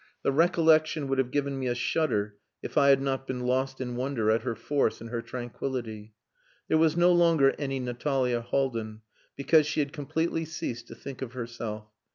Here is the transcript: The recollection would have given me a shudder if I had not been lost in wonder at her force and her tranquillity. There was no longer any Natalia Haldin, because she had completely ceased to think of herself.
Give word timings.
The 0.23 0.31
recollection 0.31 1.07
would 1.09 1.19
have 1.19 1.29
given 1.29 1.59
me 1.59 1.67
a 1.67 1.75
shudder 1.75 2.35
if 2.63 2.75
I 2.75 2.89
had 2.89 3.03
not 3.03 3.27
been 3.27 3.41
lost 3.41 3.79
in 3.79 3.95
wonder 3.95 4.31
at 4.31 4.41
her 4.41 4.55
force 4.55 4.99
and 4.99 5.11
her 5.11 5.21
tranquillity. 5.21 6.15
There 6.67 6.79
was 6.79 6.97
no 6.97 7.11
longer 7.11 7.53
any 7.59 7.79
Natalia 7.79 8.41
Haldin, 8.41 9.01
because 9.35 9.67
she 9.67 9.79
had 9.79 9.93
completely 9.93 10.43
ceased 10.43 10.87
to 10.87 10.95
think 10.95 11.21
of 11.21 11.33
herself. 11.33 11.85